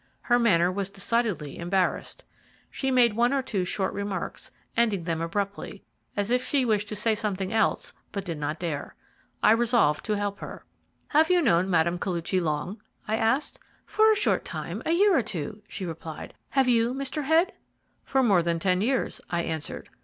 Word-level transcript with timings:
Her 0.21 0.39
manner 0.39 0.71
was 0.71 0.89
decidedly 0.89 1.59
embarrassed. 1.59 2.23
She 2.71 2.89
made 2.89 3.13
one 3.13 3.31
or 3.33 3.43
two 3.43 3.63
short 3.63 3.93
remarks, 3.93 4.49
ending 4.75 5.03
them 5.03 5.21
abruptly, 5.21 5.83
as 6.17 6.31
if 6.31 6.43
she 6.43 6.65
wished 6.65 6.87
to 6.87 6.95
say 6.95 7.13
something 7.13 7.53
else 7.53 7.93
but 8.11 8.25
did 8.25 8.39
not 8.39 8.57
dare. 8.57 8.95
I 9.43 9.51
resolved 9.51 10.03
to 10.05 10.17
help 10.17 10.39
her. 10.39 10.65
"Have 11.09 11.29
you 11.29 11.39
known 11.39 11.69
Mme. 11.69 11.99
Koluchy 11.99 12.41
long?" 12.41 12.81
I 13.07 13.15
asked. 13.15 13.59
"For 13.85 14.09
a 14.11 14.15
short 14.15 14.43
time, 14.43 14.81
a 14.87 14.91
year 14.91 15.15
or 15.15 15.21
two," 15.21 15.61
she 15.67 15.85
replied. 15.85 16.33
"Have 16.49 16.67
you, 16.67 16.95
Mr. 16.95 17.25
Head?" 17.25 17.53
"For 18.03 18.23
more 18.23 18.41
than 18.41 18.57
ten 18.57 18.81
years," 18.81 19.21
I 19.29 19.43
answered. 19.43 19.87